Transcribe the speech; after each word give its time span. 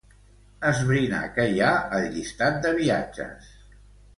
Esbrinar 0.69 1.19
què 1.35 1.45
hi 1.51 1.61
ha 1.65 1.69
al 1.99 2.09
llistat 2.17 2.59
de 2.65 2.73
viatges. 2.81 3.53